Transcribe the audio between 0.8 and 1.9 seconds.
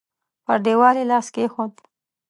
يې لاس کېښود.